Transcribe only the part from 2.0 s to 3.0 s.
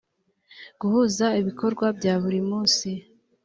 buri munsi